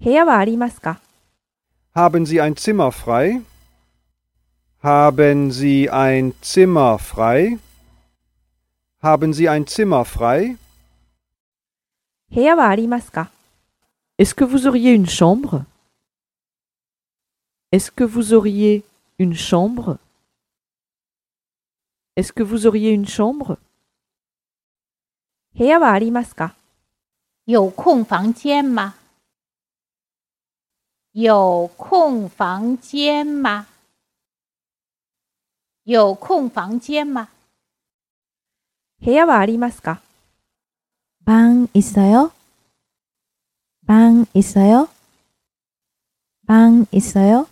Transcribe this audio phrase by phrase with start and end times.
[0.00, 1.00] 部屋はありますか
[1.94, 3.42] Haben Sie ein Zimmer frei?
[4.82, 7.58] Haben Sie ein Zimmer frei?
[9.02, 10.56] Haben Sie ein Zimmer frei?
[12.30, 13.30] 部屋はありますか
[14.18, 15.64] Est-ce que vous auriez une chambre
[17.72, 18.84] Est-ce que vous auriez
[19.18, 19.98] une chambre
[22.16, 23.58] Est-ce que vous auriez une chambre
[25.54, 26.54] 部屋はありますか
[27.46, 28.94] 有空房间吗？
[31.12, 33.66] 有空房间吗？
[35.84, 37.28] 有空房间吗？
[39.00, 40.00] 部屋はありますか
[41.24, 42.32] 방 있어요?
[43.86, 44.88] 방 있어요?
[46.46, 47.46] 방 있어요?